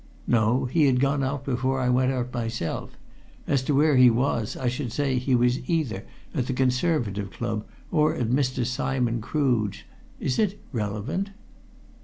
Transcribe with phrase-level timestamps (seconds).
[0.25, 2.97] "No, he had gone out before I went out myself.
[3.45, 7.67] As to where he was, I should say he was either at the Conservative Club
[7.91, 8.65] or at Mr.
[8.65, 9.83] Simon Crood's.
[10.19, 11.29] Is it relevant?"